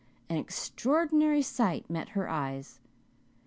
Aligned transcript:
An 0.29 0.35
extraordinary 0.37 1.43
sight 1.43 1.87
met 1.87 2.09
her 2.17 2.27
eyes. 2.27 2.79